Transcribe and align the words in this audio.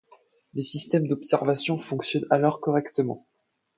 Les 0.55 0.63
systèmes 0.63 1.05
d'observation 1.07 1.77
fonctionnent 1.77 2.25
alors 2.31 2.59
correctement. 2.59 3.27